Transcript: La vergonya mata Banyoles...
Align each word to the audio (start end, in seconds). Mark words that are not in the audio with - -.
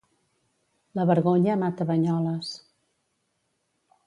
La 0.99 1.05
vergonya 1.11 1.57
mata 1.65 1.87
Banyoles... 1.91 2.51